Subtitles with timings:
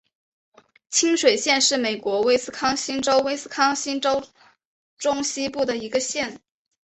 [0.89, 4.27] 清水县是美国威斯康辛州威斯康辛州
[4.97, 6.41] 中西部的一个县。